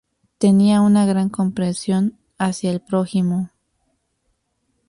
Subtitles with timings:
[0.39, 3.51] Tenía una gran comprensión hacia el prójimo.